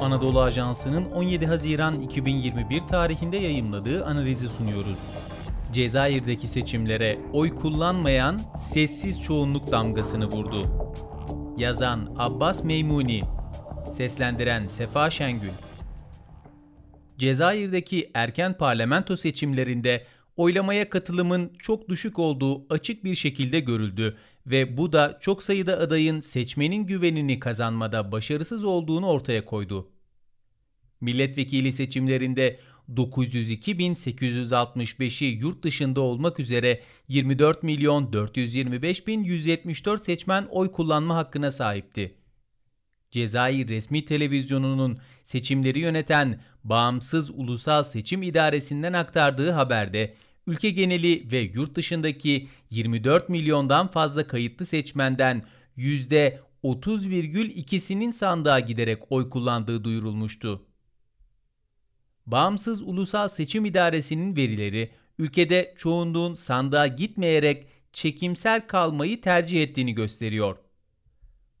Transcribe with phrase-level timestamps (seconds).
[0.00, 4.98] Anadolu Ajansı'nın 17 Haziran 2021 tarihinde yayımladığı analizi sunuyoruz.
[5.72, 10.66] Cezayir'deki seçimlere oy kullanmayan sessiz çoğunluk damgasını vurdu.
[11.56, 13.22] Yazan Abbas Meymuni,
[13.92, 15.50] seslendiren Sefa Şengül.
[17.18, 24.16] Cezayir'deki erken parlamento seçimlerinde oylamaya katılımın çok düşük olduğu açık bir şekilde görüldü
[24.46, 29.90] ve bu da çok sayıda adayın seçmenin güvenini kazanmada başarısız olduğunu ortaya koydu.
[31.00, 32.60] Milletvekili seçimlerinde
[32.94, 42.14] 902.865'i yurt dışında olmak üzere 24 milyon 425 bin 174 seçmen oy kullanma hakkına sahipti.
[43.10, 50.14] Cezayir resmi televizyonunun seçimleri yöneten Bağımsız Ulusal Seçim İdaresi'nden aktardığı haberde
[50.50, 55.42] ülke geneli ve yurt dışındaki 24 milyondan fazla kayıtlı seçmenden
[55.78, 60.66] %30,2'sinin sandığa giderek oy kullandığı duyurulmuştu.
[62.26, 70.56] Bağımsız Ulusal Seçim İdaresi'nin verileri ülkede çoğunluğun sandığa gitmeyerek çekimsel kalmayı tercih ettiğini gösteriyor.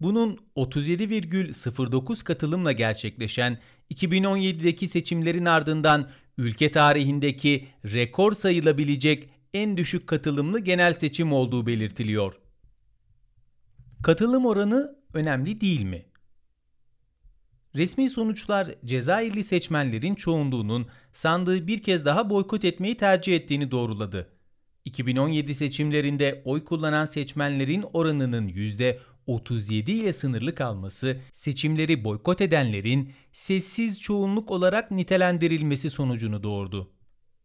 [0.00, 3.58] Bunun 37,09 katılımla gerçekleşen
[3.94, 12.34] 2017'deki seçimlerin ardından ülke tarihindeki rekor sayılabilecek en düşük katılımlı genel seçim olduğu belirtiliyor.
[14.02, 16.06] Katılım oranı önemli değil mi?
[17.76, 24.32] Resmi sonuçlar Cezayirli seçmenlerin çoğunluğunun sandığı bir kez daha boykot etmeyi tercih ettiğini doğruladı.
[24.84, 28.48] 2017 seçimlerinde oy kullanan seçmenlerin oranının
[29.28, 36.90] %37 ile sınırlı kalması, seçimleri boykot edenlerin sessiz çoğunluk olarak nitelendirilmesi sonucunu doğurdu.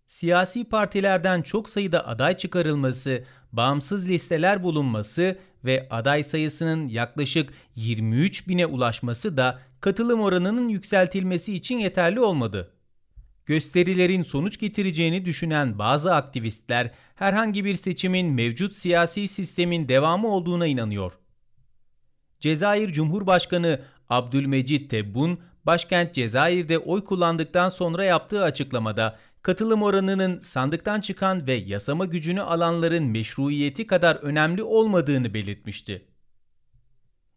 [0.08, 8.66] Siyasi partilerden çok sayıda aday çıkarılması, bağımsız listeler bulunması ve aday sayısının yaklaşık 23 bine
[8.66, 12.72] ulaşması da katılım oranının yükseltilmesi için yeterli olmadı.
[13.46, 21.21] Gösterilerin sonuç getireceğini düşünen bazı aktivistler herhangi bir seçimin mevcut siyasi sistemin devamı olduğuna inanıyor.
[22.42, 23.80] Cezayir Cumhurbaşkanı
[24.10, 32.06] Abdülmecit Tebbun, başkent Cezayir'de oy kullandıktan sonra yaptığı açıklamada katılım oranının sandıktan çıkan ve yasama
[32.06, 36.08] gücünü alanların meşruiyeti kadar önemli olmadığını belirtmişti.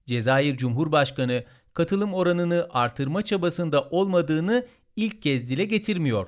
[0.07, 1.45] Cezayir Cumhurbaşkanı
[1.75, 4.67] katılım oranını artırma çabasında olmadığını
[4.97, 6.27] ilk kez dile getirmiyor.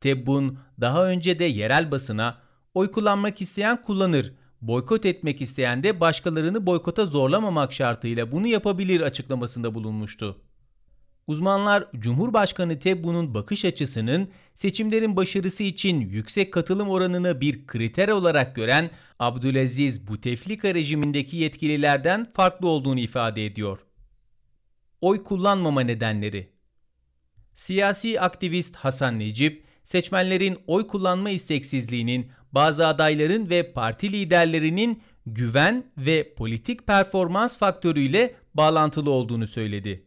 [0.00, 2.38] Tebbun daha önce de yerel basına
[2.74, 9.74] oy kullanmak isteyen kullanır, boykot etmek isteyen de başkalarını boykota zorlamamak şartıyla bunu yapabilir açıklamasında
[9.74, 10.42] bulunmuştu.
[11.26, 18.90] Uzmanlar Cumhurbaşkanı Tebbun'un bakış açısının seçimlerin başarısı için yüksek katılım oranını bir kriter olarak gören
[19.18, 23.78] Abdülaziz Buteflika rejimindeki yetkililerden farklı olduğunu ifade ediyor.
[25.00, 26.48] Oy kullanmama nedenleri
[27.54, 36.34] Siyasi aktivist Hasan Necip, seçmenlerin oy kullanma isteksizliğinin bazı adayların ve parti liderlerinin güven ve
[36.34, 40.04] politik performans faktörüyle bağlantılı olduğunu söyledi.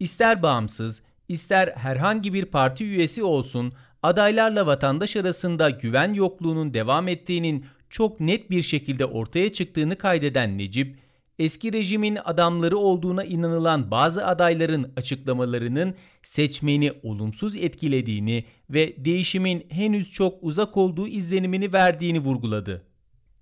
[0.00, 7.66] İster bağımsız, ister herhangi bir parti üyesi olsun, adaylarla vatandaş arasında güven yokluğunun devam ettiğinin
[7.90, 10.98] çok net bir şekilde ortaya çıktığını kaydeden Necip,
[11.38, 20.34] eski rejimin adamları olduğuna inanılan bazı adayların açıklamalarının seçmeni olumsuz etkilediğini ve değişimin henüz çok
[20.42, 22.84] uzak olduğu izlenimini verdiğini vurguladı.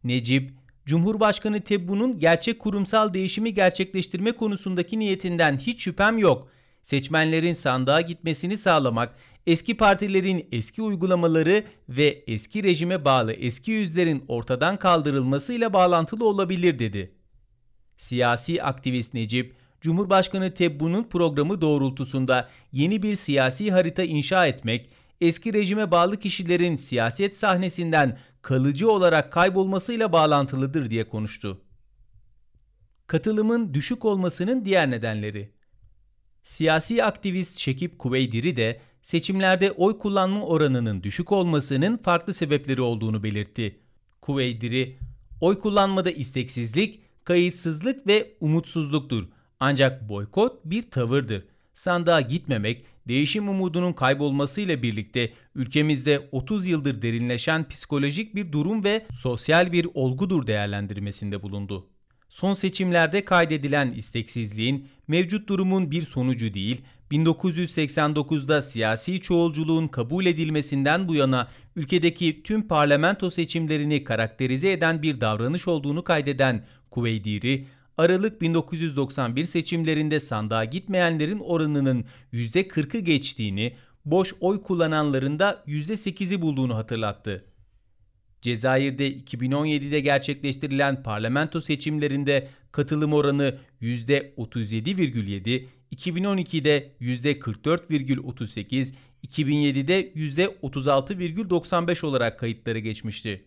[0.04, 0.50] Necip,
[0.84, 6.48] Cumhurbaşkanı Tebbu'nun gerçek kurumsal değişimi gerçekleştirme konusundaki niyetinden hiç şüphem yok.
[6.82, 9.14] Seçmenlerin sandığa gitmesini sağlamak,
[9.46, 17.21] eski partilerin eski uygulamaları ve eski rejime bağlı eski yüzlerin ortadan kaldırılmasıyla bağlantılı olabilir dedi.
[18.02, 24.90] Siyasi aktivist Necip, Cumhurbaşkanı Tebbu'nun programı doğrultusunda yeni bir siyasi harita inşa etmek,
[25.20, 31.60] eski rejime bağlı kişilerin siyaset sahnesinden kalıcı olarak kaybolmasıyla bağlantılıdır diye konuştu.
[33.06, 35.52] Katılımın düşük olmasının diğer nedenleri
[36.42, 43.80] Siyasi aktivist Şekip Kuveydiri de seçimlerde oy kullanma oranının düşük olmasının farklı sebepleri olduğunu belirtti.
[44.20, 44.98] Kuveydiri,
[45.40, 49.24] oy kullanmada isteksizlik, kayıtsızlık ve umutsuzluktur.
[49.60, 51.44] Ancak boykot bir tavırdır.
[51.74, 59.72] Sandığa gitmemek, değişim umudunun kaybolmasıyla birlikte ülkemizde 30 yıldır derinleşen psikolojik bir durum ve sosyal
[59.72, 61.88] bir olgudur değerlendirmesinde bulundu.
[62.28, 71.14] Son seçimlerde kaydedilen isteksizliğin mevcut durumun bir sonucu değil, 1989'da siyasi çoğulculuğun kabul edilmesinden bu
[71.14, 77.66] yana ülkedeki tüm parlamento seçimlerini karakterize eden bir davranış olduğunu kaydeden Kuveydiri,
[77.98, 87.44] Aralık 1991 seçimlerinde sandığa gitmeyenlerin oranının %40'ı geçtiğini, boş oy kullananların da %8'i bulduğunu hatırlattı.
[88.42, 95.66] Cezayir'de 2017'de gerçekleştirilen parlamento seçimlerinde katılım oranı %37,7,
[95.96, 98.94] 2012'de %44,38,
[99.26, 103.44] 2007'de %36,95 olarak kayıtları geçmişti.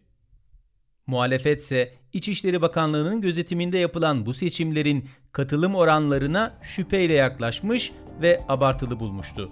[1.08, 7.92] Muhalefet ise İçişleri Bakanlığı'nın gözetiminde yapılan bu seçimlerin katılım oranlarına şüpheyle yaklaşmış
[8.22, 9.52] ve abartılı bulmuştu.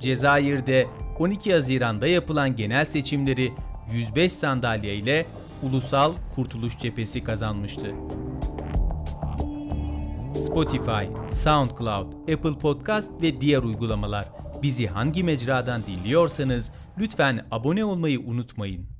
[0.00, 0.86] Cezayir'de
[1.18, 3.52] 12 Haziran'da yapılan genel seçimleri
[3.92, 5.26] 105 sandalye ile
[5.62, 7.94] Ulusal Kurtuluş Cephesi kazanmıştı.
[10.36, 14.28] Spotify, SoundCloud, Apple Podcast ve diğer uygulamalar.
[14.62, 18.95] Bizi hangi mecradan dinliyorsanız lütfen abone olmayı unutmayın.